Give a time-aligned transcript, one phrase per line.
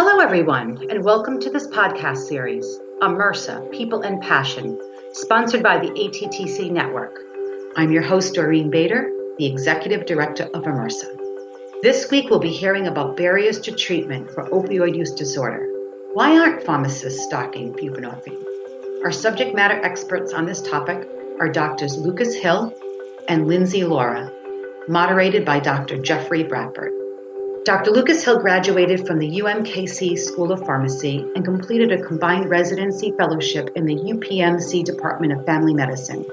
[0.00, 4.78] Hello, everyone, and welcome to this podcast series, AMERSA People and Passion,
[5.12, 7.18] sponsored by the ATTC Network.
[7.74, 11.82] I'm your host, Doreen Baeder, the Executive Director of AMERSA.
[11.82, 15.66] This week, we'll be hearing about barriers to treatment for opioid use disorder.
[16.14, 18.44] Why aren't pharmacists stocking buprenorphine?
[19.02, 21.08] Our subject matter experts on this topic
[21.40, 22.72] are Doctors Lucas Hill
[23.26, 24.32] and Lindsay Loera,
[24.88, 26.00] moderated by Dr.
[26.00, 26.97] Jeffrey Bratberg.
[27.68, 27.90] Dr.
[27.90, 33.68] Lucas Hill graduated from the UMKC School of Pharmacy and completed a combined residency fellowship
[33.76, 36.24] in the UPMC Department of Family Medicine.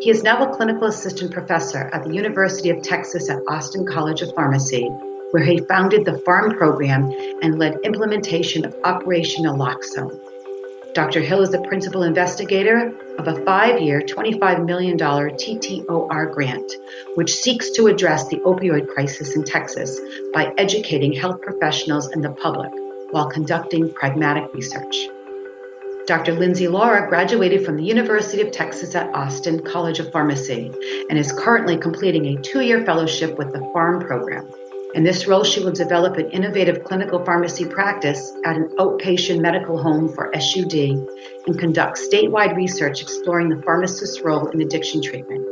[0.00, 4.22] He is now a clinical assistant professor at the University of Texas at Austin College
[4.22, 4.84] of Pharmacy,
[5.32, 7.10] where he founded the PHARM program
[7.42, 10.16] and led implementation of Operation Naloxone.
[10.94, 11.20] Dr.
[11.20, 16.72] Hill is the principal investigator of a five year, $25 million TTOR grant,
[17.16, 19.98] which seeks to address the opioid crisis in Texas
[20.32, 22.70] by educating health professionals and the public
[23.10, 25.08] while conducting pragmatic research.
[26.06, 26.34] Dr.
[26.34, 30.70] Lindsay Loera graduated from the University of Texas at Austin College of Pharmacy
[31.10, 34.48] and is currently completing a two year fellowship with the PHARM program.
[34.94, 39.76] In this role, she will develop an innovative clinical pharmacy practice at an outpatient medical
[39.76, 45.44] home for SUD and conduct statewide research exploring the pharmacist's role in addiction treatment.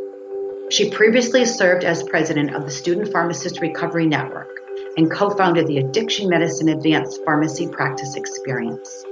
[0.71, 4.49] She previously served as president of the Student Pharmacist Recovery Network
[4.97, 9.05] and co founded the Addiction Medicine Advanced Pharmacy Practice Experience.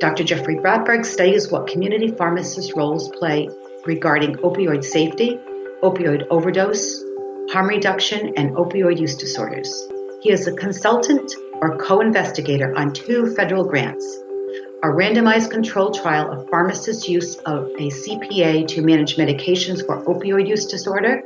[0.00, 0.24] Dr.
[0.24, 3.50] Jeffrey Bratberg studies what community pharmacist roles play
[3.84, 5.38] regarding opioid safety,
[5.82, 7.04] opioid overdose,
[7.52, 9.88] harm reduction, and opioid use disorders.
[10.20, 14.18] He is a consultant or co investigator on two federal grants
[14.84, 20.46] a randomized controlled trial of pharmacists' use of a CPA to manage medications for opioid
[20.46, 21.20] use disorder,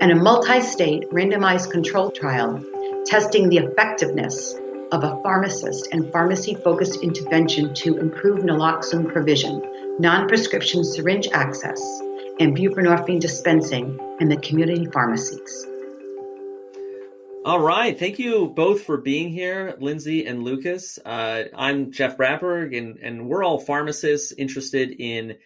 [0.00, 2.62] and a multi state randomized controlled trial
[3.04, 4.54] testing the effectiveness
[4.92, 9.60] of a pharmacist and pharmacy focused intervention to improve naloxone provision,
[9.98, 11.80] non prescription syringe access,
[12.38, 15.66] and buprenorphine dispensing in the community pharmacies.
[17.44, 17.98] All right.
[17.98, 20.98] Thank you both for being here, Lindsay and Lucas.
[21.04, 25.36] Uh, I'm Jeff Bratberg, and, and we're all pharmacists interested in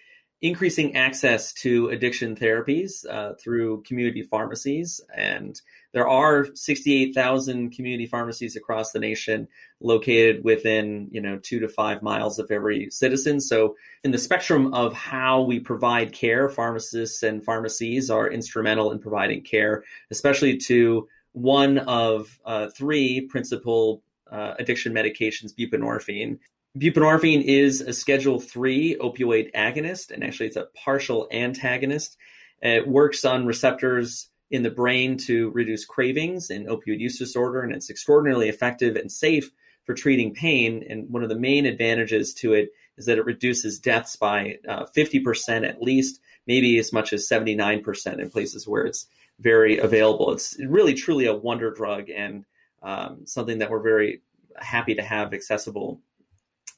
[0.40, 5.00] increasing access to addiction therapies uh, through community pharmacies.
[5.14, 5.60] And
[5.92, 9.48] there are 68,000 community pharmacies across the nation
[9.80, 13.40] located within, you know, two to five miles of every citizen.
[13.40, 19.00] So in the spectrum of how we provide care, pharmacists and pharmacies are instrumental in
[19.00, 26.38] providing care, especially to one of uh, three principal uh, addiction medications, buprenorphine.
[26.78, 32.16] Buprenorphine is a Schedule 3 opioid agonist, and actually it's a partial antagonist.
[32.62, 37.74] It works on receptors in the brain to reduce cravings and opioid use disorder, and
[37.74, 39.50] it's extraordinarily effective and safe
[39.84, 40.84] for treating pain.
[40.88, 44.86] And one of the main advantages to it is that it reduces deaths by uh,
[44.96, 49.06] 50% at least, maybe as much as 79% in places where it's
[49.38, 50.32] very available.
[50.32, 52.44] It's really, truly a wonder drug and
[52.82, 54.22] um, something that we're very
[54.56, 56.00] happy to have accessible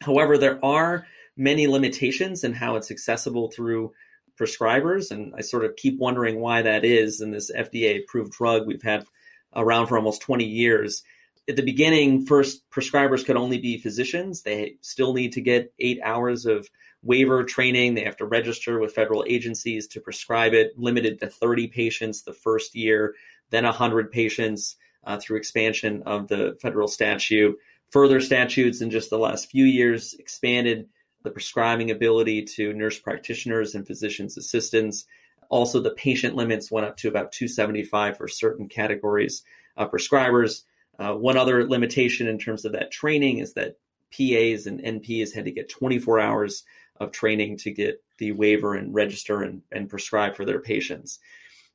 [0.02, 1.06] However, there are
[1.36, 3.92] many limitations in how it's accessible through
[4.38, 8.66] prescribers, and I sort of keep wondering why that is in this FDA approved drug
[8.66, 9.06] we've had
[9.54, 11.02] around for almost 20 years.
[11.48, 14.42] At the beginning, first prescribers could only be physicians.
[14.42, 16.68] They still need to get eight hours of
[17.02, 17.94] waiver training.
[17.94, 22.32] They have to register with federal agencies to prescribe it, limited to 30 patients the
[22.32, 23.14] first year,
[23.50, 27.56] then 100 patients uh, through expansion of the federal statute.
[27.90, 30.88] Further statutes in just the last few years expanded
[31.22, 35.06] the prescribing ability to nurse practitioners and physicians' assistants.
[35.48, 39.42] Also, the patient limits went up to about 275 for certain categories
[39.76, 40.62] of prescribers.
[40.98, 43.76] Uh, one other limitation in terms of that training is that
[44.12, 46.64] PAs and NPs had to get 24 hours
[47.00, 51.18] of training to get the waiver and register and, and prescribe for their patients.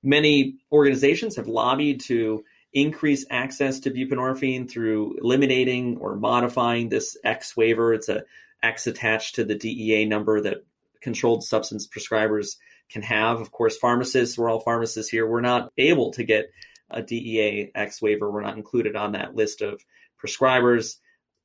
[0.03, 2.43] Many organizations have lobbied to
[2.73, 7.93] increase access to buprenorphine through eliminating or modifying this X waiver.
[7.93, 8.23] It's a
[8.63, 10.65] X attached to the DEA number that
[11.01, 12.57] controlled substance prescribers
[12.91, 13.39] can have.
[13.39, 16.49] Of course, pharmacists, we're all pharmacists here, we're not able to get
[16.89, 18.31] a DEA X waiver.
[18.31, 19.83] We're not included on that list of
[20.23, 20.95] prescribers.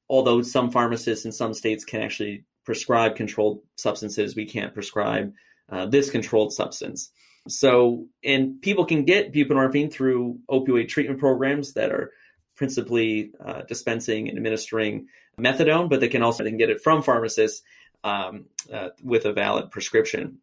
[0.09, 5.33] Although some pharmacists in some states can actually prescribe controlled substances, we can't prescribe
[5.71, 7.11] uh, this controlled substance.
[7.49, 12.13] So, and people can get buprenorphine through opioid treatment programs that are
[12.55, 15.09] principally uh, dispensing and administering
[15.39, 17.63] methadone, but they can also then get it from pharmacists
[18.05, 20.39] um, uh, with a valid prescription.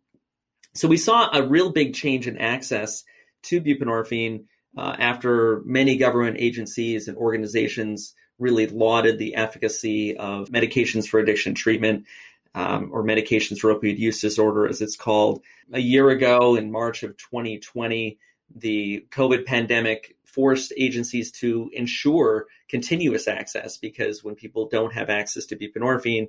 [0.74, 3.04] So we saw a real big change in access
[3.44, 4.46] to buprenorphine
[4.78, 11.54] uh, after many government agencies and organizations really lauded the efficacy of medications for addiction
[11.54, 12.06] treatment
[12.56, 15.42] um, or medications for opioid use disorder, as it's called.
[15.74, 18.18] A year ago, in March of 2020,
[18.56, 25.46] the COVID pandemic forced agencies to ensure continuous access because when people don't have access
[25.48, 26.28] to buprenorphine,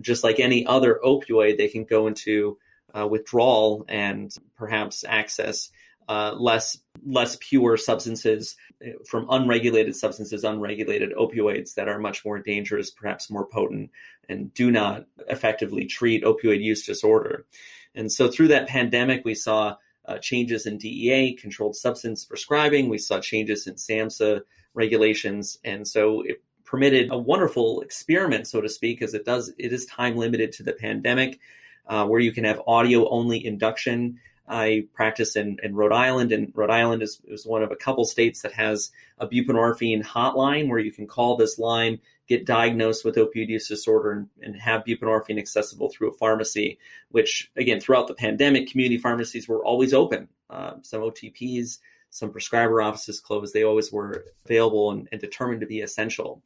[0.00, 2.58] just like any other opioid, they can go into
[2.94, 5.70] uh, withdrawal and perhaps access
[6.08, 6.76] uh, less
[7.06, 13.30] less pure substances uh, from unregulated substances, unregulated opioids that are much more dangerous, perhaps
[13.30, 13.90] more potent,
[14.28, 17.46] and do not effectively treat opioid use disorder.
[17.94, 19.76] And so through that pandemic, we saw
[20.06, 22.88] uh, changes in DEA, controlled substance prescribing.
[22.88, 24.42] We saw changes in SAMHSA
[24.74, 29.52] regulations, and so it permitted a wonderful experiment, so to speak, as it does.
[29.58, 31.40] It is time limited to the pandemic,
[31.86, 34.18] uh, where you can have audio only induction
[34.50, 38.04] I practice in, in Rhode Island, and Rhode Island is, is one of a couple
[38.04, 43.16] states that has a buprenorphine hotline where you can call this line, get diagnosed with
[43.16, 46.78] opioid use disorder, and, and have buprenorphine accessible through a pharmacy.
[47.10, 50.28] Which, again, throughout the pandemic, community pharmacies were always open.
[50.48, 51.78] Uh, some OTPs,
[52.10, 53.52] some prescriber offices closed.
[53.52, 56.40] They always were available and, and determined to be essential.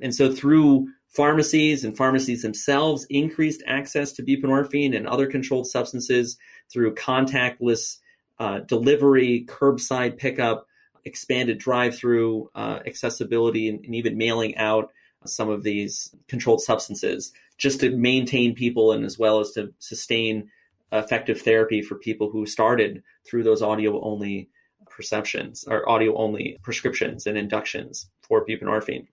[0.00, 6.38] And so, through pharmacies and pharmacies themselves increased access to buprenorphine and other controlled substances
[6.72, 7.98] through contactless
[8.38, 10.66] uh, delivery, curbside pickup,
[11.04, 14.92] expanded drive-through uh, accessibility, and, and, even mailing out
[15.26, 20.50] some of these controlled substances just to maintain people and as well as to sustain
[20.92, 24.48] effective therapy for people who started through those audio-only
[24.88, 29.06] perceptions or audio-only prescriptions and inductions for buprenorphine.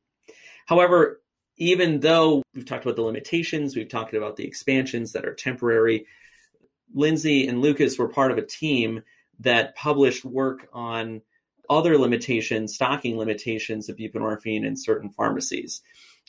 [0.65, 1.21] However,
[1.57, 6.06] even though we've talked about the limitations, we've talked about the expansions that are temporary,
[6.94, 9.04] Lindsay and Lucas were part of a team
[9.39, 11.21] that published work on
[11.69, 15.81] other limitations, stocking limitations of buprenorphine in certain pharmacies.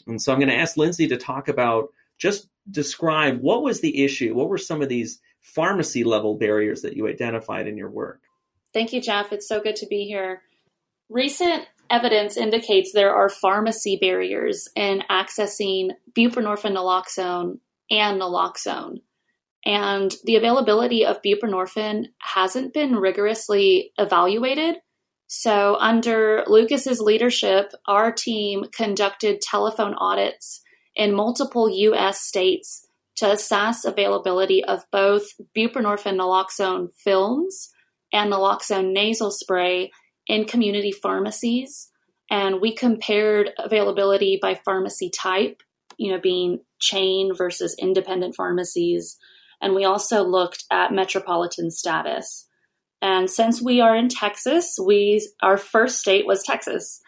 [0.07, 4.05] And so I'm going to ask Lindsay to talk about just describe what was the
[4.05, 8.23] issue, what were some of these pharmacy level barriers that you identified in your work?
[8.73, 9.33] Thank you, Jeff.
[9.33, 10.43] It's so good to be here.
[11.09, 17.59] Recent evidence indicates there are pharmacy barriers in accessing buprenorphine naloxone
[17.91, 19.01] and naloxone.
[19.67, 24.77] And the availability of buprenorphine hasn't been rigorously evaluated.
[25.27, 30.63] So, under Lucas's leadership, our team conducted telephone audits
[30.95, 32.87] in multiple US states
[33.17, 37.71] to assess availability of both buprenorphine naloxone films
[38.13, 39.91] and naloxone nasal spray
[40.27, 41.91] in community pharmacies.
[42.31, 45.63] And we compared availability by pharmacy type,
[45.97, 49.19] you know, being chain versus independent pharmacies
[49.65, 52.44] and we also looked at metropolitan status.
[53.05, 57.03] And since we are in Texas, we our first state was Texas.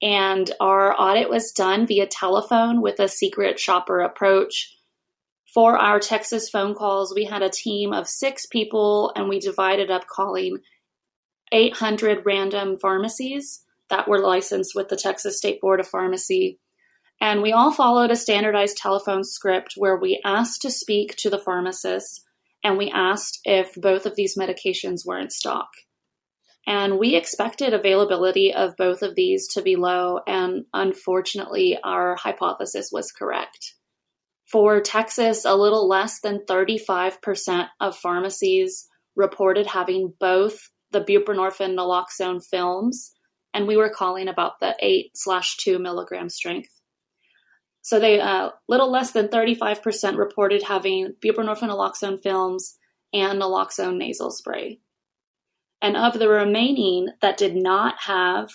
[0.00, 4.74] And our audit was done via telephone with a secret shopper approach.
[5.52, 9.90] For our Texas phone calls, we had a team of six people and we divided
[9.90, 10.56] up calling
[11.52, 16.58] 800 random pharmacies that were licensed with the Texas State Board of Pharmacy
[17.22, 21.38] and we all followed a standardized telephone script where we asked to speak to the
[21.38, 22.24] pharmacist
[22.62, 25.68] and we asked if both of these medications were in stock.
[26.66, 32.90] And we expected availability of both of these to be low, and unfortunately, our hypothesis
[32.92, 33.74] was correct.
[34.46, 42.40] For Texas, a little less than 35% of pharmacies reported having both the buprenorphine naloxone
[42.48, 43.12] films,
[43.54, 46.81] and we were calling about the 8 slash 2 milligram strength.
[47.82, 52.78] So they, uh, little less than 35% reported having buprenorphine naloxone films
[53.12, 54.78] and naloxone nasal spray.
[55.82, 58.50] And of the remaining that did not have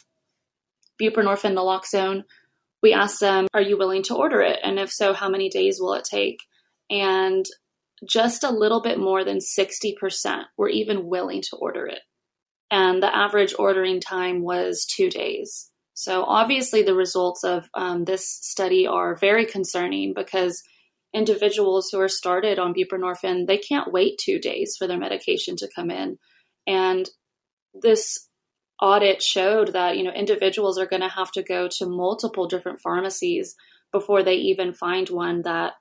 [1.00, 2.24] buprenorphine naloxone,
[2.81, 4.60] we asked them, Are you willing to order it?
[4.63, 6.39] And if so, how many days will it take?
[6.89, 7.46] And
[8.07, 12.00] just a little bit more than 60% were even willing to order it.
[12.72, 15.72] And the average ordering time was two days.
[16.00, 20.62] So, obviously, the results of um, this study are very concerning because
[21.12, 25.70] individuals who are started on buprenorphine they can't wait two days for their medication to
[25.75, 26.20] come in.
[26.68, 27.10] And
[27.74, 28.30] this
[28.80, 32.80] audit showed that you know individuals are going to have to go to multiple different
[32.80, 33.56] pharmacies
[33.92, 35.74] before they even find one that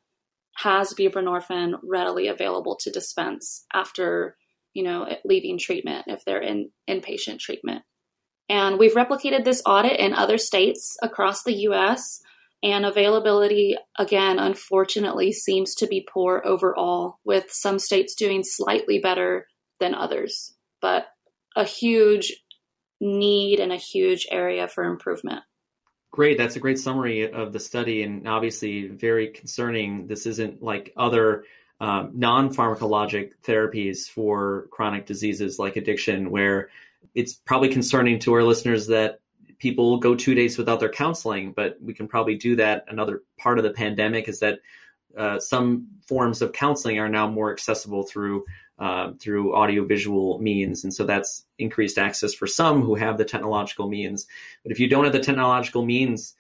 [0.57, 4.35] has buprenorphine readily available to dispense after
[4.73, 7.83] you know leaving treatment if they're in inpatient treatment
[8.49, 12.21] and we've replicated this audit in other states across the US.
[12.63, 19.47] And availability, again, unfortunately, seems to be poor overall, with some states doing slightly better
[19.79, 20.55] than others.
[20.81, 21.07] But
[21.55, 22.35] a huge
[23.01, 25.43] need and a huge area for improvement.
[26.11, 26.39] Great.
[26.39, 30.07] That's a great summary of the study, and obviously very concerning.
[30.07, 31.45] This isn't like other
[31.79, 36.71] um, non pharmacologic therapies for chronic diseases like addiction, where
[37.15, 39.21] it's probably concerning to our listeners that
[39.59, 42.85] people go two days without their counseling, but we can probably do that.
[42.89, 44.61] Another part of the pandemic is that
[45.17, 48.45] uh, some forms of counseling are now more accessible through
[48.79, 53.89] uh, through audiovisual means, and so that's increased access for some who have the technological
[53.89, 54.27] means.
[54.63, 56.35] But if you don't have the technological means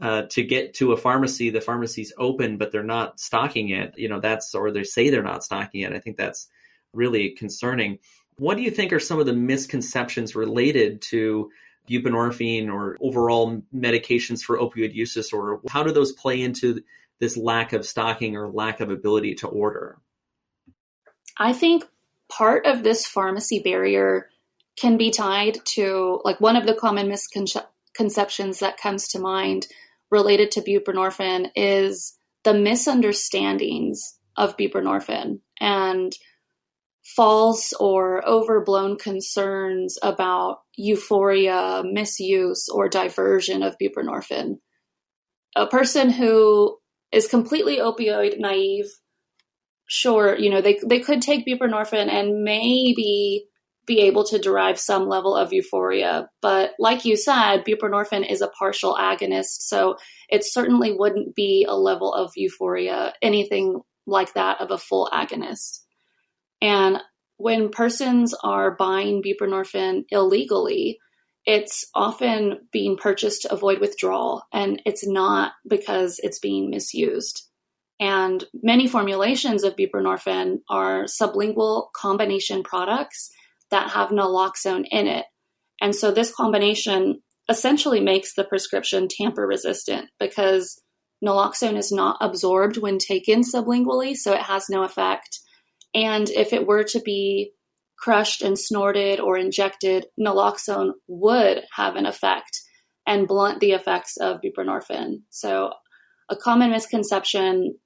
[0.00, 3.94] uh, to get to a pharmacy, the pharmacy's open, but they're not stocking it.
[3.96, 5.92] You know, that's or they say they're not stocking it.
[5.92, 6.46] I think that's
[6.92, 7.98] really concerning.
[8.42, 11.52] What do you think are some of the misconceptions related to
[11.88, 15.60] buprenorphine or overall medications for opioid use disorder?
[15.68, 16.82] How do those play into
[17.20, 19.96] this lack of stocking or lack of ability to order?
[21.38, 21.84] I think
[22.28, 24.28] part of this pharmacy barrier
[24.74, 29.68] can be tied to like one of the common misconceptions that comes to mind
[30.10, 36.16] related to buprenorphine is the misunderstandings of buprenorphine and
[37.02, 44.56] false or overblown concerns about euphoria, misuse, or diversion of buprenorphine.
[45.56, 46.78] A person who
[47.10, 48.86] is completely opioid naive
[49.88, 53.46] sure, you know, they they could take buprenorphine and maybe
[53.84, 56.28] be able to derive some level of euphoria.
[56.40, 59.96] But like you said, buprenorphine is a partial agonist, so
[60.30, 65.80] it certainly wouldn't be a level of euphoria, anything like that of a full agonist.
[66.62, 66.98] And
[67.36, 70.98] when persons are buying buprenorphine illegally,
[71.44, 77.42] it's often being purchased to avoid withdrawal, and it's not because it's being misused.
[77.98, 83.30] And many formulations of buprenorphine are sublingual combination products
[83.70, 85.26] that have naloxone in it.
[85.80, 90.80] And so this combination essentially makes the prescription tamper resistant because
[91.24, 95.40] naloxone is not absorbed when taken sublingually, so it has no effect.
[95.94, 97.52] And if it were to be
[97.98, 102.60] crushed and snorted or injected, naloxone would have an effect
[103.06, 105.22] and blunt the effects of buprenorphine.
[105.30, 105.72] So,
[106.28, 107.76] a common misconception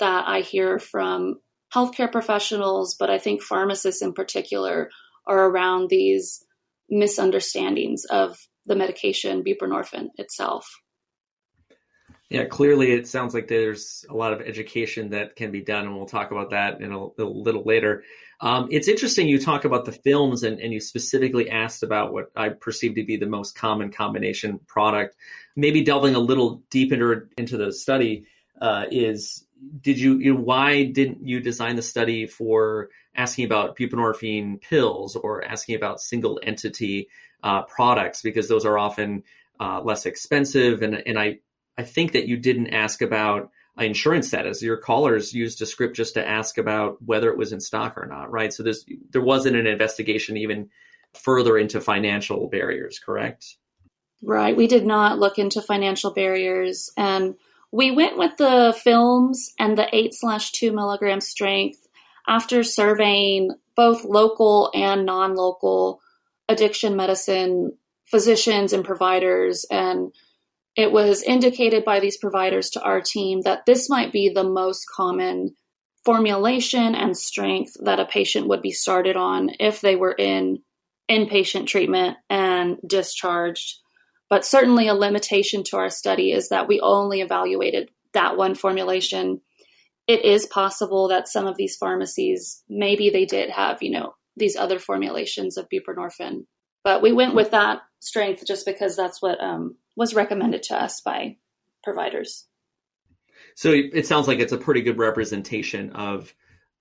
[0.00, 1.36] that I hear from
[1.72, 4.90] healthcare professionals, but I think pharmacists in particular,
[5.26, 6.44] are around these
[6.90, 10.81] misunderstandings of the medication buprenorphine itself.
[12.32, 15.94] Yeah, clearly it sounds like there's a lot of education that can be done, and
[15.94, 18.04] we'll talk about that in a, a little later.
[18.40, 22.32] Um, it's interesting you talk about the films, and, and, you specifically asked about what
[22.34, 25.14] I perceive to be the most common combination product.
[25.56, 28.24] Maybe delving a little deeper into the study
[28.62, 29.44] uh, is
[29.82, 35.16] did you, you know, why didn't you design the study for asking about buprenorphine pills
[35.16, 37.08] or asking about single entity
[37.42, 39.22] uh, products because those are often
[39.60, 41.38] uh, less expensive and and I
[41.82, 44.62] I think that you didn't ask about insurance status.
[44.62, 48.06] Your callers used a script just to ask about whether it was in stock or
[48.06, 48.52] not, right?
[48.52, 48.62] So
[49.10, 50.70] there wasn't an investigation even
[51.12, 53.56] further into financial barriers, correct?
[54.22, 54.56] Right.
[54.56, 57.34] We did not look into financial barriers and
[57.72, 61.88] we went with the films and the 8 slash 2 milligram strength
[62.28, 66.00] after surveying both local and non local
[66.48, 69.66] addiction medicine physicians and providers.
[69.68, 70.12] And
[70.76, 74.86] it was indicated by these providers to our team that this might be the most
[74.94, 75.54] common
[76.04, 80.62] formulation and strength that a patient would be started on if they were in
[81.10, 83.82] inpatient treatment and discharged
[84.32, 89.42] but certainly, a limitation to our study is that we only evaluated that one formulation.
[90.06, 94.56] It is possible that some of these pharmacies, maybe they did have, you know, these
[94.56, 96.46] other formulations of buprenorphine,
[96.84, 101.00] but we went with that strength just because that's what um, was recommended to us
[101.00, 101.36] by
[101.84, 102.46] providers.
[103.54, 106.34] So it sounds like it's a pretty good representation of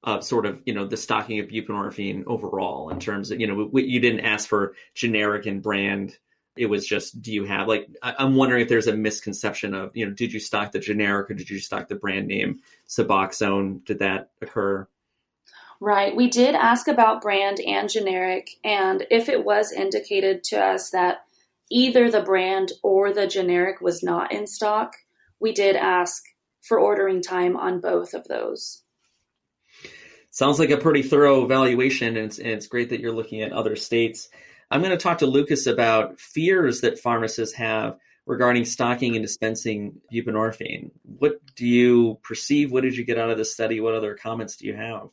[0.04, 3.70] of sort of you know the stocking of buprenorphine overall in terms of you know
[3.74, 6.18] you didn't ask for generic and brand
[6.56, 7.88] it was just, do you have like?
[8.02, 11.32] I, am wondering if there's a misconception of, you know, did you stock the generic
[11.32, 13.86] or did you stock the brand name Suboxone?
[13.86, 14.88] Did that occur?
[15.84, 16.16] Right.
[16.16, 21.26] We did ask about brand and generic, and if it was indicated to us that
[21.72, 24.94] either the brand or the generic was not in stock,
[25.40, 26.22] we did ask
[26.62, 28.84] for ordering time on both of those.
[30.30, 33.52] Sounds like a pretty thorough evaluation, and it's, and it's great that you're looking at
[33.52, 34.30] other states.
[34.70, 37.98] I'm going to talk to Lucas about fears that pharmacists have
[38.28, 40.92] regarding stocking and dispensing buprenorphine.
[41.02, 42.72] What do you perceive?
[42.72, 43.80] What did you get out of this study?
[43.80, 45.10] What other comments do you have?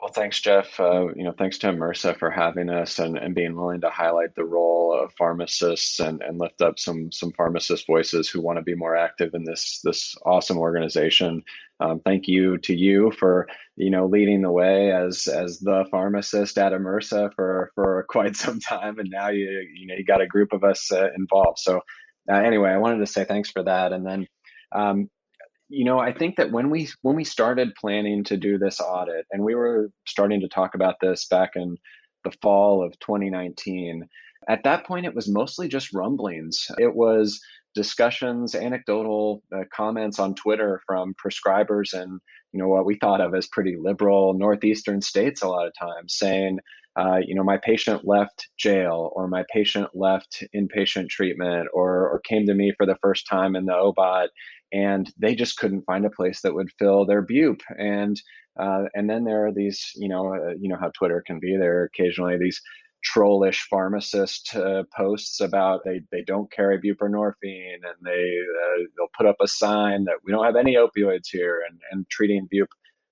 [0.00, 0.80] Well, thanks, Jeff.
[0.80, 4.34] Uh, you know, thanks to AMERSA for having us and, and being willing to highlight
[4.34, 8.62] the role of pharmacists and, and lift up some some pharmacist voices who want to
[8.62, 11.42] be more active in this this awesome organization.
[11.80, 16.56] Um, thank you to you for you know leading the way as as the pharmacist
[16.56, 20.26] at AMERSA for for quite some time, and now you you know you got a
[20.26, 21.58] group of us uh, involved.
[21.58, 21.82] So
[22.30, 24.26] uh, anyway, I wanted to say thanks for that, and then.
[24.72, 25.10] Um,
[25.70, 29.24] you know, I think that when we when we started planning to do this audit,
[29.30, 31.76] and we were starting to talk about this back in
[32.24, 34.06] the fall of 2019,
[34.48, 36.66] at that point it was mostly just rumblings.
[36.78, 37.40] It was
[37.74, 42.20] discussions, anecdotal uh, comments on Twitter from prescribers and
[42.52, 46.16] you know what we thought of as pretty liberal northeastern states a lot of times
[46.16, 46.58] saying
[46.96, 52.20] uh, you know my patient left jail or my patient left inpatient treatment or or
[52.20, 54.28] came to me for the first time in the OBOT
[54.72, 58.20] and they just couldn't find a place that would fill their bupe and
[58.58, 61.56] uh, and then there are these you know uh, you know how twitter can be.
[61.56, 62.60] There are occasionally these
[63.02, 69.26] trollish pharmacist uh, posts about they, they don't carry buprenorphine and they uh, they'll put
[69.26, 72.68] up a sign that we don't have any opioids here and, and treating bupe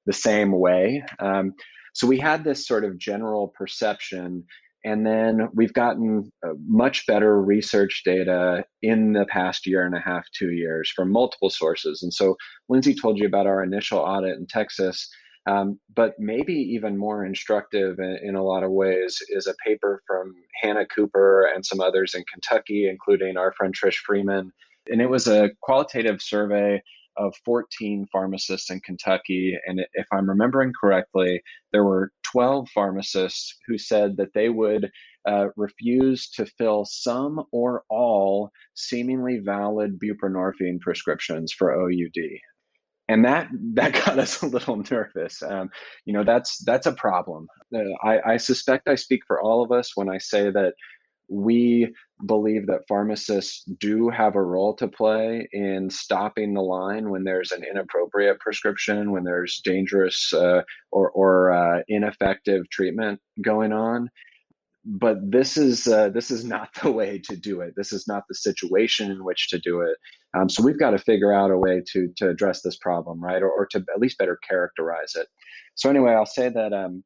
[0.07, 1.03] the same way.
[1.19, 1.55] Um,
[1.99, 4.45] so we had this sort of general perception
[4.85, 9.99] and then we've gotten uh, much better research data in the past year and a
[9.99, 12.05] half, two years from multiple sources.
[12.05, 12.37] And so
[12.69, 15.11] Lindsay told you about our initial audit in Texas.
[15.49, 20.01] Um, but maybe even more instructive in, in, a lot of ways is a paper
[20.07, 24.53] from Hannah Cooper and some others in Kentucky, including our friend Trish Freeman.
[24.87, 26.81] And it was a qualitative survey
[27.19, 29.57] of 14 pharmacists in Kentucky.
[29.67, 34.91] And if I'm remembering correctly, there were 12 pharmacists who said that they would
[35.29, 42.41] uh, refuse to fill some or all seemingly valid buprenorphine prescriptions for OUD.
[43.09, 45.43] And that that got us a little nervous.
[45.43, 45.71] Um,
[46.05, 47.47] you know, that's that's a problem.
[47.75, 50.75] Uh, I, I suspect I speak for all of us when I say that
[51.29, 51.93] we
[52.25, 57.53] believe that pharmacists do have a role to play in stopping the line when there's
[57.53, 64.11] an inappropriate prescription, when there's dangerous uh, or, or uh, ineffective treatment going on.
[64.85, 67.75] But this is uh, this is not the way to do it.
[67.77, 69.97] This is not the situation in which to do it.
[70.35, 73.43] Um, so we've got to figure out a way to to address this problem, right,
[73.43, 75.29] or, or to at least better characterize it.
[75.75, 77.05] So anyway, I'll say that um,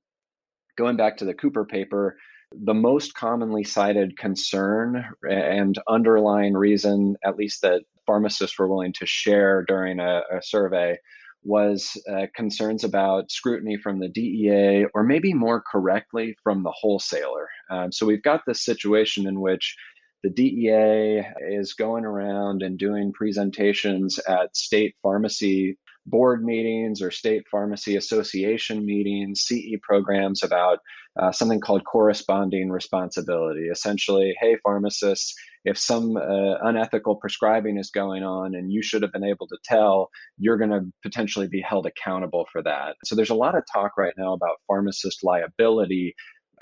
[0.77, 2.17] going back to the Cooper paper,
[2.65, 9.07] the most commonly cited concern and underlying reason, at least that pharmacists were willing to
[9.07, 10.97] share during a, a survey,
[11.45, 17.49] was uh, concerns about scrutiny from the DEA, or maybe more correctly, from the wholesaler.
[17.71, 19.77] Um, so we've got this situation in which
[20.23, 27.45] the DEA is going around and doing presentations at state pharmacy board meetings or state
[27.51, 30.79] pharmacy association meetings, CE programs about
[31.21, 33.69] uh, something called corresponding responsibility.
[33.71, 35.35] Essentially, hey, pharmacists,
[35.65, 39.59] if some uh, unethical prescribing is going on and you should have been able to
[39.65, 42.97] tell, you're going to potentially be held accountable for that.
[43.05, 46.15] So there's a lot of talk right now about pharmacist liability,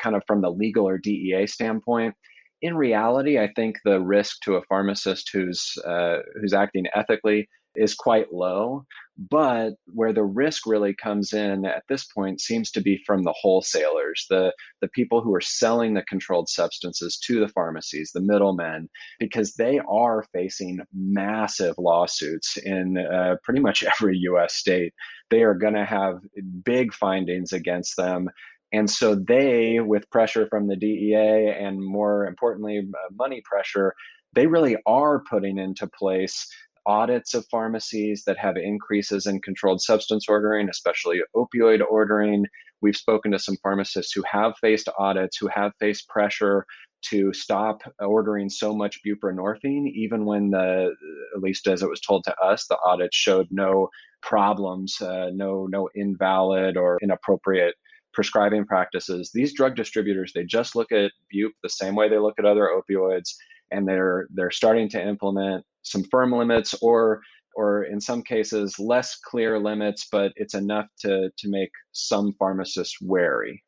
[0.02, 2.14] kind of from the legal or DEA standpoint
[2.62, 7.94] in reality, I think the risk to a pharmacist who's uh, who's acting ethically is
[7.94, 8.84] quite low.
[9.30, 13.34] But where the risk really comes in at this point seems to be from the
[13.38, 18.88] wholesalers, the, the people who are selling the controlled substances to the pharmacies, the middlemen,
[19.18, 24.94] because they are facing massive lawsuits in uh, pretty much every US state.
[25.28, 26.20] They are going to have
[26.64, 28.30] big findings against them.
[28.72, 33.94] And so they, with pressure from the DEA and more importantly, uh, money pressure,
[34.32, 36.46] they really are putting into place
[36.86, 42.46] audits of pharmacies that have increases in controlled substance ordering, especially opioid ordering.
[42.80, 46.64] We've spoken to some pharmacists who have faced audits, who have faced pressure
[47.02, 50.94] to stop ordering so much buprenorphine, even when the,
[51.34, 53.88] at least as it was told to us, the audit showed no
[54.22, 57.74] problems, uh, no no invalid or inappropriate
[58.12, 59.30] prescribing practices.
[59.32, 62.68] These drug distributors, they just look at bup the same way they look at other
[62.68, 63.34] opioids,
[63.70, 67.20] and they're they're starting to implement some firm limits or
[67.54, 73.00] or in some cases less clear limits, but it's enough to to make some pharmacists
[73.00, 73.62] wary.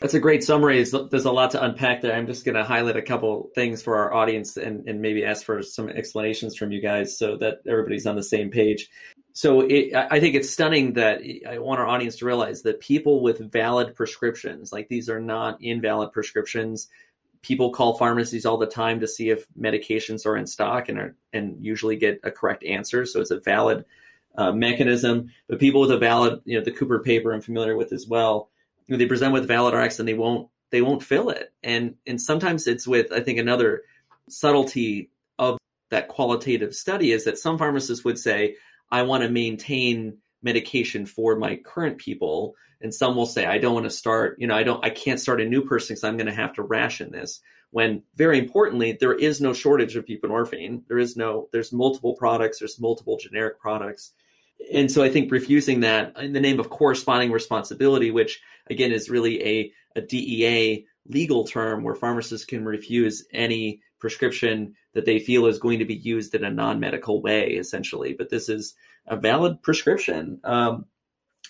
[0.00, 0.84] That's a great summary.
[0.84, 2.14] There's a lot to unpack there.
[2.14, 5.42] I'm just going to highlight a couple things for our audience and, and maybe ask
[5.42, 8.90] for some explanations from you guys so that everybody's on the same page.
[9.32, 13.22] So it, I think it's stunning that I want our audience to realize that people
[13.22, 16.88] with valid prescriptions, like these are not invalid prescriptions,
[17.42, 21.16] people call pharmacies all the time to see if medications are in stock and are,
[21.32, 23.06] and usually get a correct answer.
[23.06, 23.84] So it's a valid
[24.36, 25.30] uh, mechanism.
[25.48, 28.50] But people with a valid, you know, the Cooper paper I'm familiar with as well,
[28.88, 31.52] they present with valid RX and they won't they won't fill it.
[31.62, 33.82] And and sometimes it's with I think another
[34.28, 35.58] subtlety of
[35.90, 38.56] that qualitative study is that some pharmacists would say,
[38.90, 42.54] I want to maintain medication for my current people.
[42.80, 45.20] And some will say, I don't want to start, you know, I don't, I can't
[45.20, 47.40] start a new person because I'm going to have to ration this.
[47.70, 50.82] When very importantly, there is no shortage of buprenorphine.
[50.88, 54.12] There is no, there's multiple products, there's multiple generic products.
[54.72, 59.10] And so I think refusing that in the name of corresponding responsibility, which again is
[59.10, 65.46] really a, a DEA legal term where pharmacists can refuse any prescription that they feel
[65.46, 68.14] is going to be used in a non-medical way, essentially.
[68.14, 68.74] But this is
[69.06, 70.40] a valid prescription.
[70.44, 70.86] Um,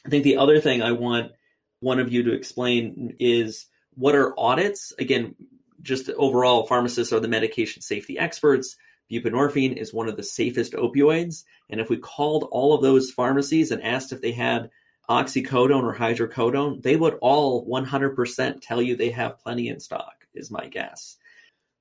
[0.05, 1.33] I think the other thing I want
[1.81, 4.93] one of you to explain is what are audits?
[4.99, 5.35] Again,
[5.83, 8.77] just overall, pharmacists are the medication safety experts.
[9.11, 11.45] Buprenorphine is one of the safest opioids.
[11.71, 14.71] And if we called all of those pharmacies and asked if they had
[15.09, 20.51] oxycodone or hydrocodone, they would all 100% tell you they have plenty in stock, is
[20.51, 21.17] my guess.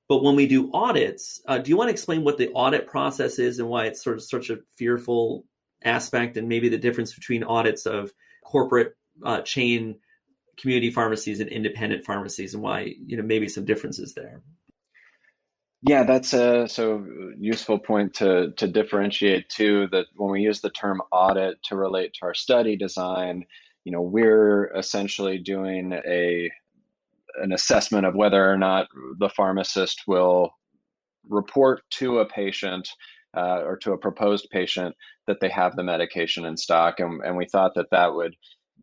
[0.08, 3.38] But when we do audits, uh, do you want to explain what the audit process
[3.38, 5.44] is and why it's sort of such a fearful
[5.84, 8.12] aspect and maybe the difference between audits of
[8.44, 9.96] corporate uh, chain
[10.58, 14.42] community pharmacies and independent pharmacies and why, you know, maybe some differences there?
[15.82, 17.06] Yeah, that's a so
[17.38, 19.88] useful point to to differentiate too.
[19.92, 23.44] That when we use the term audit to relate to our study design,
[23.84, 26.50] you know, we're essentially doing a
[27.42, 28.86] an assessment of whether or not
[29.18, 30.50] the pharmacist will
[31.28, 32.88] report to a patient
[33.36, 34.94] uh, or to a proposed patient
[35.26, 37.00] that they have the medication in stock.
[37.00, 38.34] And, and we thought that that would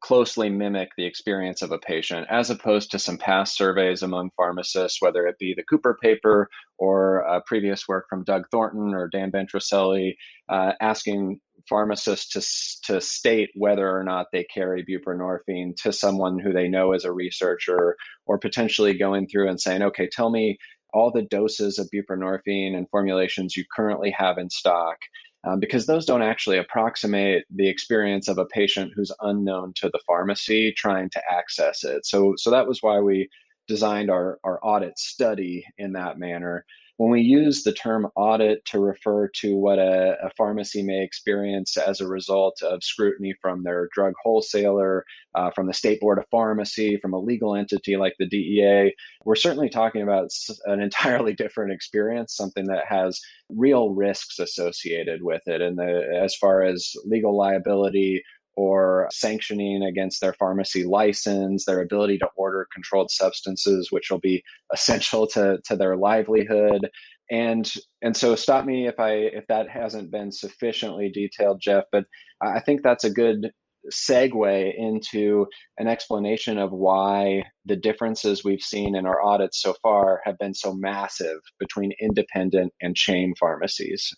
[0.01, 5.01] closely mimic the experience of a patient, as opposed to some past surveys among pharmacists,
[5.01, 9.31] whether it be the Cooper paper or uh, previous work from Doug Thornton or Dan
[9.31, 10.15] Ventricelli,
[10.49, 16.53] uh, asking pharmacists to, to state whether or not they carry buprenorphine to someone who
[16.53, 17.95] they know as a researcher,
[18.25, 20.57] or potentially going through and saying, okay, tell me
[20.93, 24.97] all the doses of buprenorphine and formulations you currently have in stock.
[25.45, 29.99] Um, because those don't actually approximate the experience of a patient who's unknown to the
[30.07, 32.05] pharmacy trying to access it.
[32.05, 33.27] So, so that was why we
[33.67, 36.65] designed our, our audit study in that manner
[36.97, 41.75] when we use the term audit to refer to what a, a, pharmacy may experience
[41.75, 45.03] as a result of scrutiny from their drug wholesaler,
[45.33, 48.93] uh, from the state board of pharmacy, from a legal entity like the DEA,
[49.25, 50.29] we're certainly talking about
[50.65, 55.61] an entirely different experience, something that has real risks associated with it.
[55.61, 58.23] And as far as legal liability,
[58.55, 64.43] or sanctioning against their pharmacy license, their ability to order controlled substances, which will be
[64.73, 66.89] essential to, to their livelihood.
[67.31, 72.05] And and so stop me if I if that hasn't been sufficiently detailed, Jeff, but
[72.41, 73.49] I think that's a good
[73.91, 80.21] segue into an explanation of why the differences we've seen in our audits so far
[80.25, 84.13] have been so massive between independent and chain pharmacies.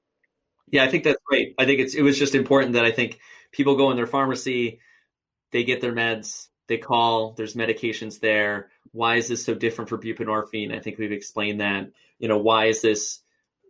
[0.71, 1.53] Yeah, I think that's great.
[1.59, 3.19] I think it's it was just important that I think
[3.55, 4.79] people go in their pharmacy,
[5.51, 8.69] they get their meds, they call, there's medications there.
[8.91, 10.75] Why is this so different for buprenorphine?
[10.75, 11.91] I think we've explained that.
[12.19, 13.21] You know, why is this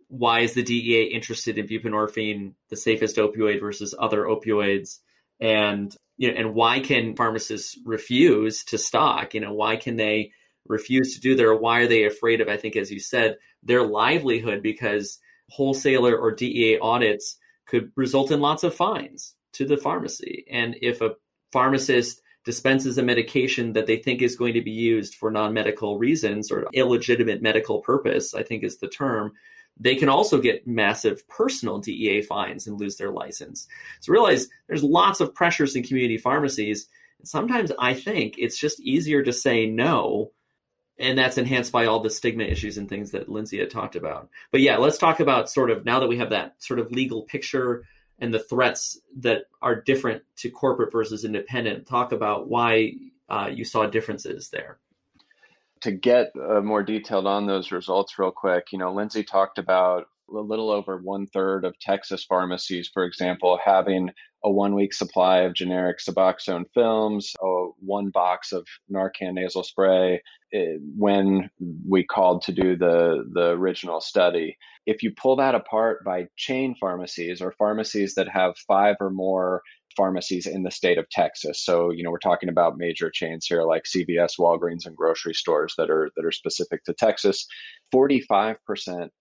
[0.08, 4.98] why is the DEA interested in buprenorphine, the safest opioid versus other opioids?
[5.40, 9.34] And you know, and why can pharmacists refuse to stock?
[9.34, 10.32] You know, why can they
[10.66, 13.82] refuse to do their Why are they afraid of, I think, as you said, their
[13.82, 15.18] livelihood because
[15.50, 20.44] wholesaler or DEA audits could result in lots of fines to the pharmacy.
[20.50, 21.14] And if a
[21.52, 25.98] pharmacist dispenses a medication that they think is going to be used for non medical
[25.98, 29.32] reasons or illegitimate medical purpose, I think is the term,
[29.78, 33.66] they can also get massive personal DEA fines and lose their license.
[34.00, 36.88] So realize there's lots of pressures in community pharmacies.
[37.24, 40.32] Sometimes I think it's just easier to say no
[40.98, 44.30] and that's enhanced by all the stigma issues and things that Lindsay had talked about.
[44.50, 47.22] But yeah, let's talk about sort of now that we have that sort of legal
[47.22, 47.84] picture
[48.18, 51.86] and the threats that are different to corporate versus independent.
[51.86, 52.94] Talk about why
[53.28, 54.78] uh, you saw differences there.
[55.82, 60.06] To get uh, more detailed on those results, real quick, you know, Lindsay talked about
[60.28, 64.10] a little over one third of Texas pharmacies, for example, having
[64.42, 67.46] a one week supply of generic Suboxone films, a
[67.78, 70.22] one box of Narcan nasal spray
[70.56, 71.50] eh, when
[71.88, 74.56] we called to do the, the original study.
[74.86, 79.62] If you pull that apart by chain pharmacies or pharmacies that have five or more
[79.96, 81.64] pharmacies in the state of Texas.
[81.64, 85.74] So, you know, we're talking about major chains here like CVS, Walgreens, and grocery stores
[85.78, 87.46] that are that are specific to Texas.
[87.94, 88.56] 45%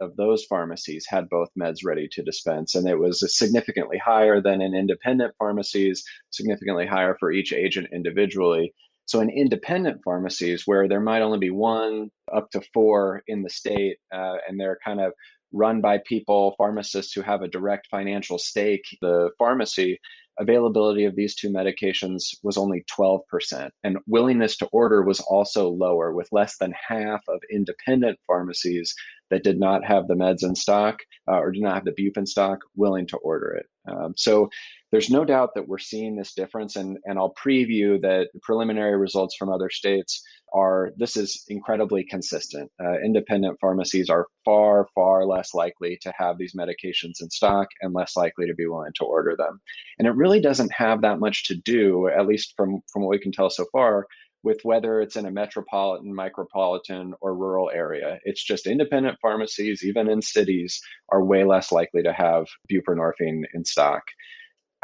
[0.02, 4.62] of those pharmacies had both meds ready to dispense, and it was significantly higher than
[4.62, 8.74] in independent pharmacies, significantly higher for each agent individually.
[9.06, 13.50] So, in independent pharmacies, where there might only be one up to four in the
[13.50, 15.14] state, uh, and they're kind of
[15.52, 20.00] run by people, pharmacists who have a direct financial stake, the pharmacy,
[20.40, 23.70] availability of these two medications was only 12%.
[23.84, 28.94] And willingness to order was also lower, with less than half of independent pharmacies
[29.30, 32.18] that did not have the meds in stock uh, or did not have the bupe
[32.18, 33.66] in stock willing to order it.
[33.88, 34.50] Um, so
[34.96, 36.78] there's no doubt that we're seeing this difference.
[36.78, 42.72] And, and I'll preview that preliminary results from other states are this is incredibly consistent.
[42.82, 47.94] Uh, independent pharmacies are far, far less likely to have these medications in stock and
[47.94, 49.60] less likely to be willing to order them.
[50.00, 53.20] And it really doesn't have that much to do, at least from, from what we
[53.20, 54.08] can tell so far,
[54.44, 58.20] with whether it's in a metropolitan, micropolitan, or rural area.
[58.24, 60.80] It's just independent pharmacies, even in cities,
[61.10, 64.04] are way less likely to have buprenorphine in stock.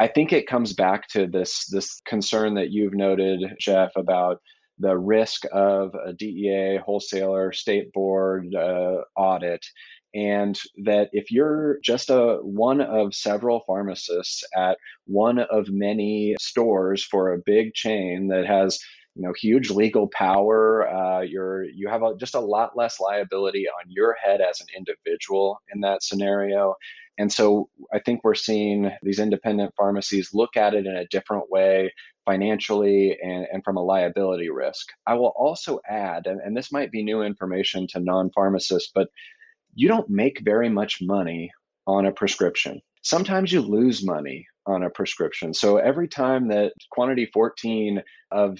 [0.02, 4.38] I think it comes back to this this concern that you've noted, Jeff, about
[4.80, 9.64] the risk of a DEA, wholesaler, state board uh, audit,
[10.12, 17.04] and that if you're just a one of several pharmacists at one of many stores
[17.04, 18.80] for a big chain that has
[19.14, 23.66] you know huge legal power uh, you're you have a, just a lot less liability
[23.68, 26.74] on your head as an individual in that scenario
[27.18, 31.50] and so i think we're seeing these independent pharmacies look at it in a different
[31.50, 31.92] way
[32.24, 36.90] financially and, and from a liability risk i will also add and, and this might
[36.90, 39.08] be new information to non-pharmacists but
[39.74, 41.50] you don't make very much money
[41.86, 45.52] on a prescription sometimes you lose money on a prescription.
[45.52, 48.58] So every time that quantity 14 of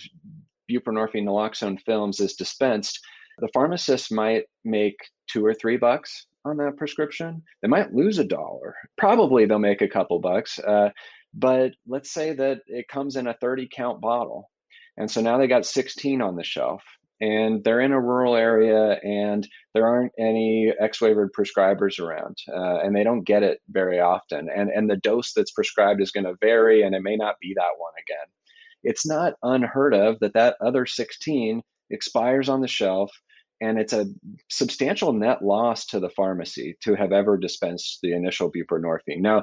[0.70, 3.00] buprenorphine naloxone films is dispensed,
[3.38, 4.96] the pharmacist might make
[5.30, 7.42] two or three bucks on that prescription.
[7.62, 8.74] They might lose a dollar.
[8.96, 10.58] Probably they'll make a couple bucks.
[10.58, 10.90] Uh,
[11.34, 14.50] but let's say that it comes in a 30 count bottle.
[14.96, 16.82] And so now they got 16 on the shelf
[17.22, 22.94] and they're in a rural area and there aren't any X-waivered prescribers around uh, and
[22.94, 26.34] they don't get it very often and and the dose that's prescribed is going to
[26.40, 28.26] vary and it may not be that one again
[28.82, 33.12] it's not unheard of that that other 16 expires on the shelf
[33.62, 34.06] and it's a
[34.50, 39.42] substantial net loss to the pharmacy to have ever dispensed the initial buprenorphine now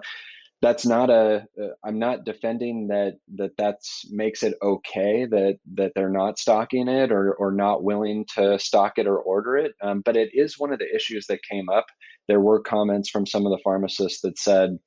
[0.62, 1.46] that's not a
[1.84, 7.12] i'm not defending that that that's makes it okay that that they're not stocking it
[7.12, 10.74] or or not willing to stock it or order it um, but it is one
[10.74, 11.86] of the issues that came up
[12.28, 14.78] there were comments from some of the pharmacists that said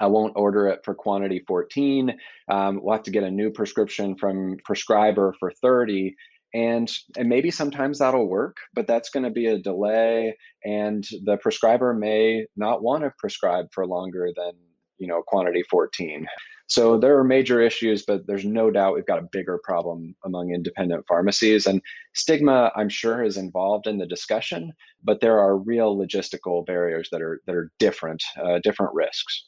[0.00, 2.16] I won't order it for quantity 14.
[2.48, 6.14] Um, we'll have to get a new prescription from prescriber for 30
[6.54, 10.34] and and maybe sometimes that'll work but that's going to be a delay
[10.64, 14.52] and the prescriber may not want to prescribe for longer than
[14.98, 16.26] you know, quantity 14.
[16.66, 20.52] So there are major issues, but there's no doubt we've got a bigger problem among
[20.52, 21.66] independent pharmacies.
[21.66, 21.80] And
[22.12, 27.22] stigma, I'm sure, is involved in the discussion, but there are real logistical barriers that
[27.22, 29.46] are that are different, uh, different risks.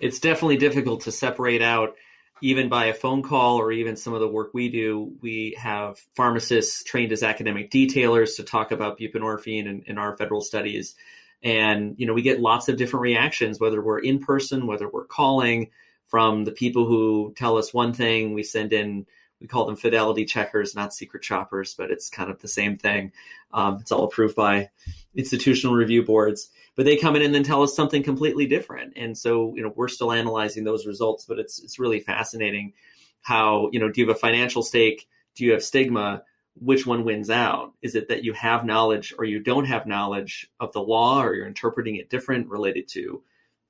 [0.00, 1.90] It's definitely difficult to separate out,
[2.40, 5.12] even by a phone call or even some of the work we do.
[5.20, 10.40] We have pharmacists trained as academic detailers to talk about buprenorphine in, in our federal
[10.40, 10.94] studies
[11.42, 15.04] and, you know, we get lots of different reactions, whether we're in person, whether we're
[15.04, 15.70] calling
[16.06, 18.34] from the people who tell us one thing.
[18.34, 19.06] We send in,
[19.40, 23.12] we call them fidelity checkers, not secret shoppers, but it's kind of the same thing.
[23.52, 24.70] Um, it's all approved by
[25.14, 28.94] institutional review boards, but they come in and then tell us something completely different.
[28.96, 32.72] And so, you know, we're still analyzing those results, but it's, it's really fascinating
[33.20, 35.08] how, you know, do you have a financial stake?
[35.34, 36.22] Do you have stigma?
[36.60, 37.72] which one wins out?
[37.82, 41.34] Is it that you have knowledge or you don't have knowledge of the law or
[41.34, 43.22] you're interpreting it different related to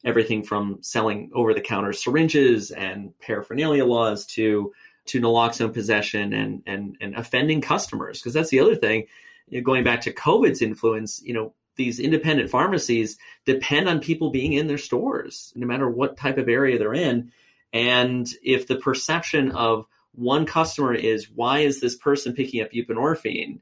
[0.04, 4.72] everything from selling over the counter syringes and paraphernalia laws to
[5.08, 8.20] to naloxone possession and and and offending customers.
[8.20, 9.06] Because that's the other thing
[9.48, 14.30] you know, going back to covid's influence you know these independent pharmacies depend on people
[14.30, 17.30] being in their stores no matter what type of area they're in.
[17.72, 23.60] And if the perception of one customer is why is this person picking up buprenorphine?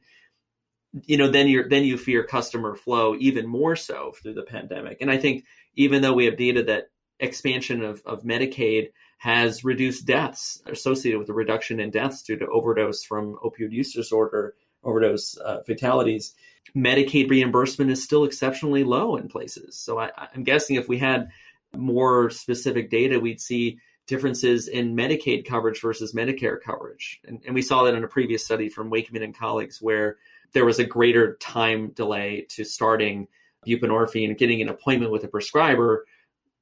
[1.04, 4.98] you know then you're then you fear customer flow even more so through the pandemic.
[5.00, 10.06] And i think even though we have data that expansion of, of medicaid has reduced
[10.06, 15.38] deaths associated with a reduction in deaths due to overdose from opioid use disorder overdose
[15.38, 16.34] uh, fatalities
[16.76, 21.28] medicaid reimbursement is still exceptionally low in places so I, i'm guessing if we had
[21.74, 27.20] more specific data we'd see differences in Medicaid coverage versus Medicare coverage.
[27.26, 30.16] And, and we saw that in a previous study from Wakeman and colleagues where
[30.52, 33.26] there was a greater time delay to starting
[33.66, 36.06] buprenorphine, getting an appointment with a prescriber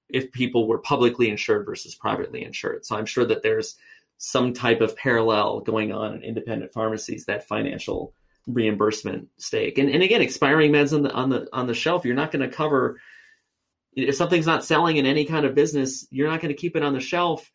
[0.09, 2.85] if people were publicly insured versus privately insured.
[2.85, 3.77] So I'm sure that there's
[4.19, 8.14] some type of parallel going on in independent pharmacies, that financial
[8.47, 9.79] reimbursement stake.
[9.79, 12.49] And, and again, expiring meds on the on the on the shelf, you're not going
[12.49, 13.01] to cover
[13.97, 16.83] if something's not selling in any kind of business, you're not going to keep it
[16.83, 17.51] on the shelf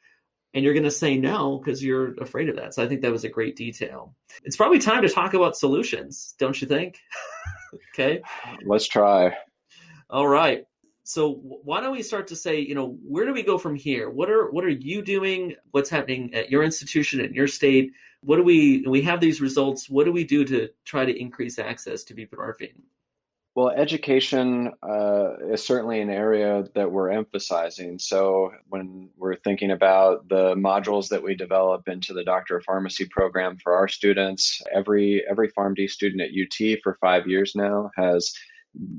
[0.54, 2.74] and you're going to say no because you're afraid of that.
[2.74, 4.16] So I think that was a great detail.
[4.44, 6.98] It's probably time to talk about solutions, don't you think?
[7.94, 8.22] okay.
[8.66, 9.36] Let's try.
[10.10, 10.64] All right.
[11.10, 14.12] So why don't we start to say, you know, where do we go from here?
[14.12, 15.56] What are what are you doing?
[15.72, 17.94] What's happening at your institution in your state?
[18.22, 19.90] What do we we have these results?
[19.90, 22.76] What do we do to try to increase access to buprenorphine?
[23.56, 27.98] Well, education uh, is certainly an area that we're emphasizing.
[27.98, 33.08] So, when we're thinking about the modules that we develop into the Doctor of Pharmacy
[33.10, 38.32] program for our students, every every PharmD student at UT for five years now has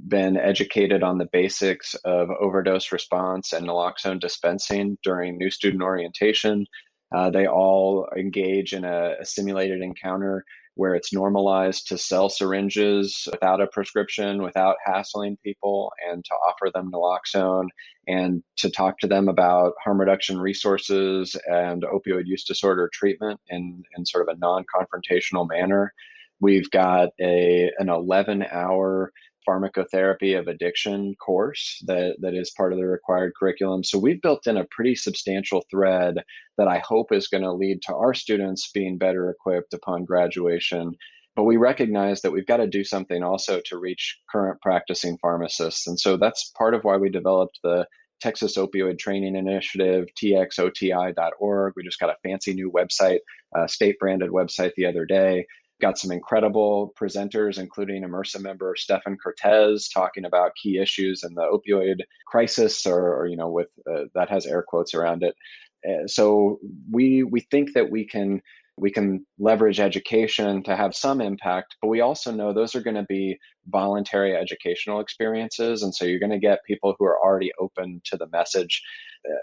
[0.08, 6.66] been educated on the basics of overdose response and naloxone dispensing during new student orientation.
[7.14, 13.26] Uh, they all engage in a, a simulated encounter where it's normalized to sell syringes
[13.30, 17.66] without a prescription, without hassling people, and to offer them naloxone
[18.06, 23.82] and to talk to them about harm reduction resources and opioid use disorder treatment in,
[23.96, 25.92] in sort of a non confrontational manner.
[26.40, 29.12] We've got a an 11 hour
[29.48, 33.84] pharmacotherapy of addiction course that, that is part of the required curriculum.
[33.84, 36.16] So we've built in a pretty substantial thread
[36.58, 40.94] that I hope is going to lead to our students being better equipped upon graduation.
[41.36, 45.86] But we recognize that we've got to do something also to reach current practicing pharmacists.
[45.86, 47.86] And so that's part of why we developed the
[48.20, 51.72] Texas Opioid Training Initiative, txoti.org.
[51.74, 53.20] We just got a fancy new website,
[53.56, 55.46] uh, state branded website the other day
[55.80, 61.42] got some incredible presenters, including AMERSA member Stefan Cortez, talking about key issues in the
[61.42, 65.34] opioid crisis, or, or you know, with uh, that has air quotes around it.
[65.88, 66.58] Uh, so
[66.90, 68.40] we we think that we can
[68.76, 72.96] we can leverage education to have some impact, but we also know those are going
[72.96, 73.38] to be
[73.68, 78.16] voluntary educational experiences, and so you're going to get people who are already open to
[78.16, 78.82] the message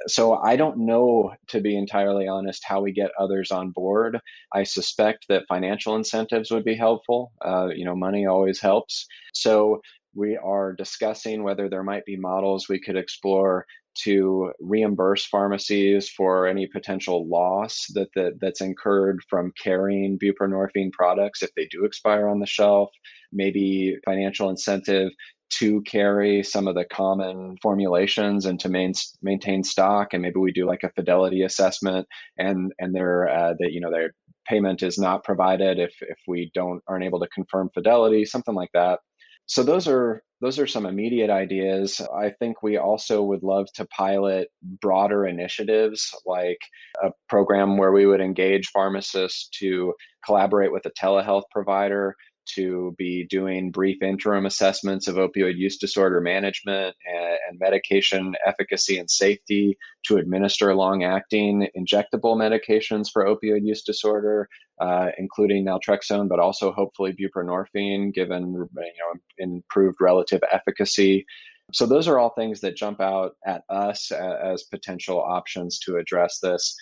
[0.08, 4.20] so I don't know, to be entirely honest, how we get others on board.
[4.54, 7.32] I suspect that financial incentives would be helpful.
[7.44, 9.06] Uh, you know, money always helps.
[9.34, 9.82] So
[10.16, 13.66] we are discussing whether there might be models we could explore
[14.04, 21.42] to reimburse pharmacies for any potential loss that, that that's incurred from carrying buprenorphine products
[21.42, 22.90] if they do expire on the shelf
[23.32, 25.12] maybe financial incentive
[25.50, 30.52] to carry some of the common formulations and to main, maintain stock and maybe we
[30.52, 32.08] do like a fidelity assessment
[32.38, 34.14] and and their uh, that you know their
[34.48, 38.72] payment is not provided if if we don't aren't able to confirm fidelity something like
[38.74, 39.00] that.
[39.46, 42.02] So those are those are some immediate ideas.
[42.16, 44.50] I think we also would love to pilot
[44.82, 46.60] broader initiatives like
[47.04, 52.16] a program where we would engage pharmacists to collaborate with a telehealth provider
[52.56, 58.98] to be doing brief interim assessments of opioid use disorder management and, and medication efficacy
[58.98, 64.48] and safety, to administer long acting injectable medications for opioid use disorder,
[64.80, 71.26] uh, including naltrexone, but also hopefully buprenorphine, given you know, improved relative efficacy.
[71.74, 76.40] So, those are all things that jump out at us as potential options to address
[76.40, 76.76] this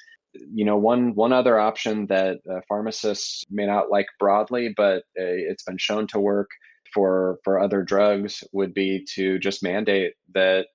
[0.53, 5.35] you know, one one other option that uh, pharmacists may not like broadly, but uh,
[5.49, 6.49] it's been shown to work
[6.93, 10.67] for for other drugs would be to just mandate that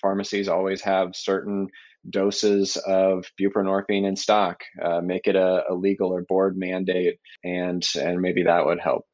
[0.00, 1.68] pharmacies always have certain
[2.08, 4.62] doses of buprenorphine in stock.
[4.82, 9.04] Uh, make it a, a legal or board mandate, and and maybe that would help.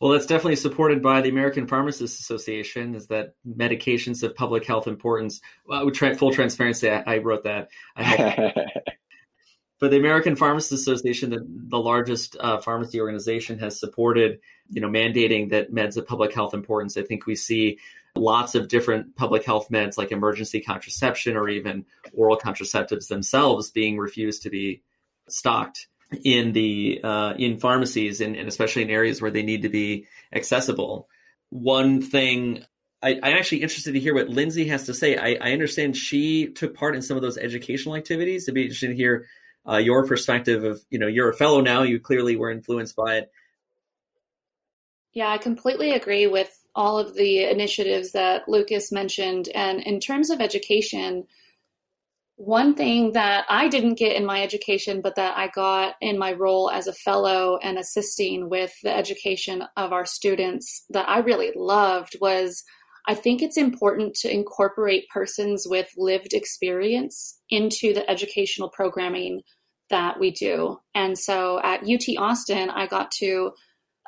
[0.00, 2.94] Well, that's definitely supported by the American Pharmacists Association.
[2.94, 5.40] Is that medications of public health importance?
[5.66, 7.68] Well, full transparency, I, I wrote that.
[7.96, 8.54] I
[9.80, 14.88] but the American Pharmacists Association, the, the largest uh, pharmacy organization, has supported, you know,
[14.88, 16.96] mandating that meds of public health importance.
[16.96, 17.78] I think we see
[18.16, 23.98] lots of different public health meds like emergency contraception or even oral contraceptives themselves being
[23.98, 24.82] refused to be
[25.28, 25.86] stocked
[26.24, 30.06] in the uh, in pharmacies and, and, especially in areas where they need to be
[30.32, 31.08] accessible.
[31.50, 32.64] One thing
[33.02, 35.16] I, am actually interested to hear what Lindsay has to say.
[35.16, 38.44] I, I, understand she took part in some of those educational activities.
[38.44, 39.26] It'd be interesting to hear
[39.68, 43.16] uh, your perspective of you know you're a fellow now you clearly were influenced by
[43.16, 43.32] it.
[45.12, 49.48] Yeah i completely agree with all of the initiatives that lucas mentioned.
[49.54, 51.26] And in terms of education
[52.38, 56.32] one thing that I didn't get in my education, but that I got in my
[56.32, 61.50] role as a fellow and assisting with the education of our students that I really
[61.56, 62.62] loved was
[63.08, 69.42] I think it's important to incorporate persons with lived experience into the educational programming
[69.90, 70.80] that we do.
[70.94, 73.52] And so at UT Austin, I got to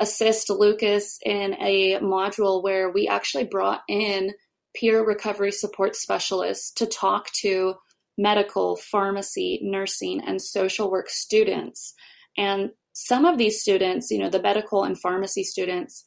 [0.01, 4.33] assist Lucas in a module where we actually brought in
[4.75, 7.75] peer recovery support specialists to talk to
[8.17, 11.95] medical, pharmacy, nursing, and social work students.
[12.37, 16.05] And some of these students, you know, the medical and pharmacy students,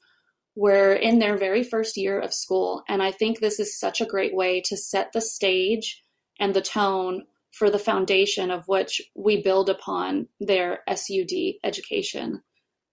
[0.56, 2.84] were in their very first year of school.
[2.88, 6.04] And I think this is such a great way to set the stage
[6.40, 7.24] and the tone
[7.54, 12.42] for the foundation of which we build upon their SUD education.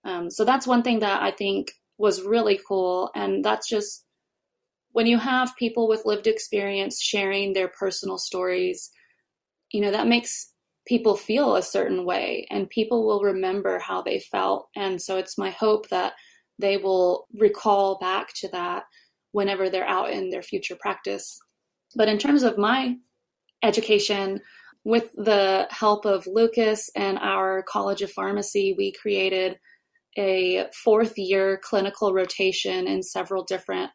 [0.04, 3.10] Um, so that's one thing that I think was really cool.
[3.14, 4.04] And that's just
[4.92, 8.90] when you have people with lived experience sharing their personal stories,
[9.70, 10.52] you know, that makes
[10.86, 14.68] people feel a certain way and people will remember how they felt.
[14.76, 16.14] And so it's my hope that
[16.58, 18.84] they will recall back to that
[19.32, 21.38] whenever they're out in their future practice.
[21.94, 22.96] But in terms of my
[23.62, 24.40] education,
[24.84, 29.58] with the help of Lucas and our College of Pharmacy, we created
[30.18, 33.90] a fourth year clinical rotation in several different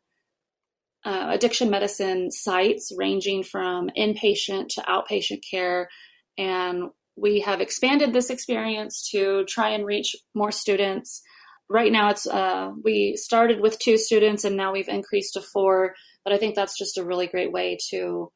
[1.03, 5.89] uh, addiction medicine sites, ranging from inpatient to outpatient care.
[6.38, 11.22] And we have expanded this experience to try and reach more students.
[11.70, 15.95] Right now, it's uh, we started with two students and now we've increased to four.
[16.24, 18.32] But I think that's just a really great way to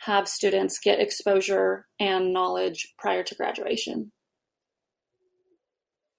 [0.00, 4.10] have students get exposure and knowledge prior to graduation.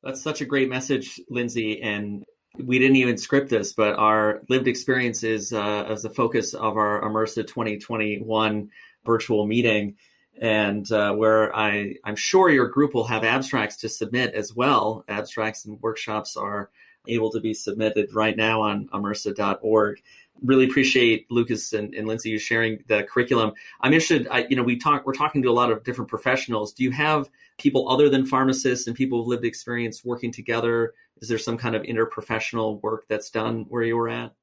[0.03, 1.81] That's such a great message, Lindsay.
[1.81, 2.23] And
[2.57, 6.77] we didn't even script this, but our lived experience is uh, as the focus of
[6.77, 8.69] our AMERSA 2021
[9.05, 9.95] virtual meeting,
[10.39, 15.05] and uh, where I I'm sure your group will have abstracts to submit as well.
[15.07, 16.69] Abstracts and workshops are
[17.07, 20.01] able to be submitted right now on amersa.org.
[20.43, 23.53] Really appreciate Lucas and, and Lindsay you sharing the curriculum.
[23.81, 24.27] I'm interested.
[24.31, 25.05] I, you know, we talk.
[25.05, 26.73] We're talking to a lot of different professionals.
[26.73, 31.29] Do you have people other than pharmacists and people with lived experience working together is
[31.29, 34.33] there some kind of interprofessional work that's done where you were at?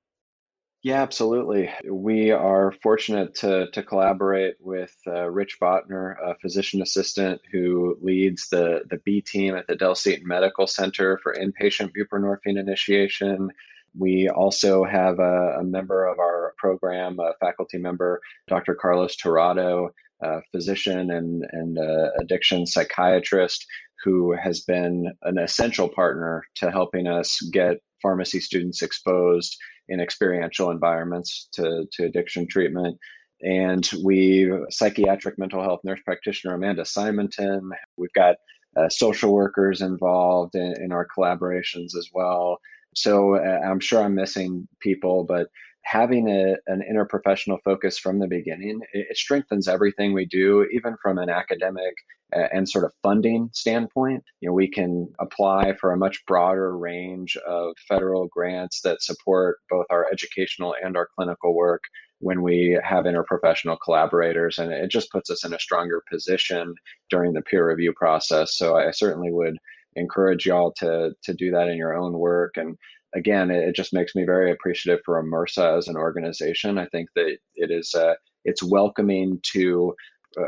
[0.82, 1.70] Yeah, absolutely.
[1.90, 8.48] We are fortunate to, to collaborate with uh, Rich Bottner, a physician assistant who leads
[8.48, 13.50] the, the B team at the Dell Medical Center for inpatient buprenorphine initiation.
[13.96, 18.74] We also have a, a member of our program, a faculty member, Dr.
[18.74, 19.90] Carlos Tirado,
[20.22, 21.78] a physician and, and
[22.20, 23.64] addiction psychiatrist
[24.04, 29.56] who has been an essential partner to helping us get pharmacy students exposed
[29.88, 32.98] in experiential environments to, to addiction treatment.
[33.40, 38.36] And we, psychiatric mental health nurse practitioner Amanda Simonton, we've got
[38.76, 42.58] uh, social workers involved in, in, our collaborations as well.
[42.94, 45.48] So uh, I'm sure I'm missing people, but
[45.82, 50.96] having a, an interprofessional focus from the beginning, it, it, strengthens everything we do, even
[51.02, 51.94] from an academic
[52.32, 54.22] and sort of funding standpoint.
[54.40, 59.58] You know, we can apply for a much broader range of federal grants that support
[59.70, 61.82] both our educational and our clinical work
[62.20, 66.74] when we have interprofessional collaborators and it just puts us in a stronger position
[67.10, 69.56] during the peer review process so i certainly would
[69.96, 72.76] encourage y'all to to do that in your own work and
[73.14, 76.78] again, it, just makes me very appreciative for AMERSA as an organization.
[76.78, 78.14] I think that it is uh,
[78.44, 79.94] it's welcoming to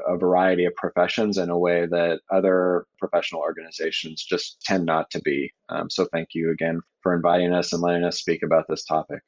[0.07, 5.20] a variety of professions in a way that other professional organizations just tend not to
[5.20, 5.51] be.
[5.68, 9.20] Um, so thank you again for inviting us and letting us speak about this topic.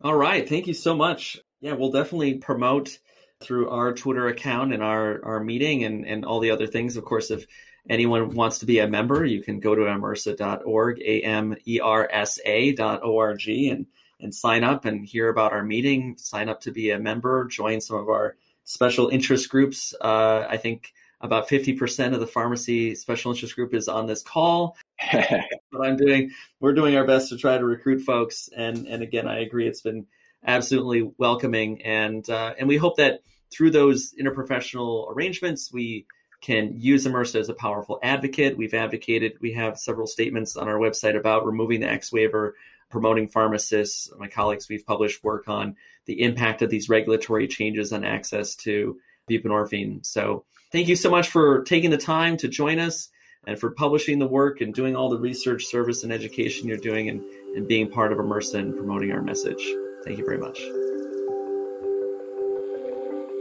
[0.00, 1.38] All right, thank you so much.
[1.60, 2.98] Yeah, we'll definitely promote
[3.40, 6.96] through our Twitter account and our our meeting and and all the other things.
[6.96, 7.46] Of course, if
[7.88, 13.86] anyone wants to be a member, you can go to amersa.org, A-M-E-R-S-A dot O-R-G and,
[14.20, 17.80] and sign up and hear about our meeting, sign up to be a member, join
[17.80, 19.94] some of our special interest groups.
[20.00, 24.76] Uh, I think about 50% of the pharmacy special interest group is on this call.
[25.12, 26.30] but I'm doing,
[26.60, 28.48] we're doing our best to try to recruit folks.
[28.56, 29.68] And, and again, I agree.
[29.68, 30.06] It's been
[30.44, 31.82] absolutely welcoming.
[31.82, 33.20] And, uh, and we hope that
[33.52, 36.06] through those interprofessional arrangements, we,
[36.42, 38.58] can use AMERSA as a powerful advocate.
[38.58, 42.56] We've advocated, we have several statements on our website about removing the X waiver,
[42.90, 44.10] promoting pharmacists.
[44.18, 48.98] My colleagues, we've published work on the impact of these regulatory changes on access to
[49.30, 50.04] buprenorphine.
[50.04, 53.08] So thank you so much for taking the time to join us
[53.46, 57.08] and for publishing the work and doing all the research, service, and education you're doing
[57.08, 57.22] and,
[57.56, 59.64] and being part of AMERSA and promoting our message.
[60.04, 60.58] Thank you very much.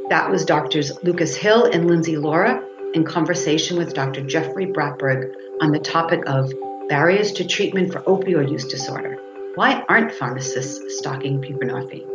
[0.09, 4.21] That was Doctors Lucas Hill and Lindsay Loera in conversation with Dr.
[4.21, 6.51] Jeffrey Bratberg on the topic of
[6.89, 9.17] barriers to treatment for opioid use disorder.
[9.55, 12.07] Why aren't pharmacists stocking buprenorphine?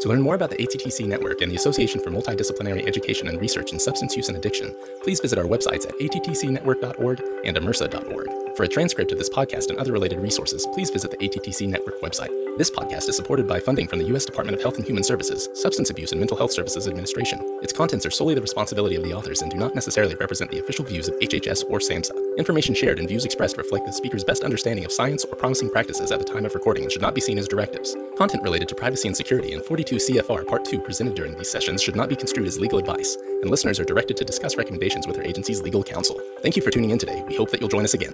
[0.00, 3.72] To learn more about the ATTC network and the Association for Multidisciplinary Education and Research
[3.72, 8.51] in Substance Use and Addiction, please visit our websites at attcnetwork.org and amersa.org.
[8.56, 11.98] For a transcript of this podcast and other related resources, please visit the ATTC network
[12.02, 12.28] website.
[12.58, 14.26] This podcast is supported by funding from the U.S.
[14.26, 17.40] Department of Health and Human Services, Substance Abuse and Mental Health Services Administration.
[17.62, 20.58] Its contents are solely the responsibility of the authors and do not necessarily represent the
[20.58, 22.36] official views of HHS or SAMHSA.
[22.36, 26.12] Information shared and views expressed reflect the speaker's best understanding of science or promising practices
[26.12, 27.96] at the time of recording and should not be seen as directives.
[28.18, 31.82] Content related to privacy and security and 42 CFR Part 2 presented during these sessions
[31.82, 35.16] should not be construed as legal advice, and listeners are directed to discuss recommendations with
[35.16, 36.20] their agency's legal counsel.
[36.42, 37.24] Thank you for tuning in today.
[37.26, 38.12] We hope that you'll join us again.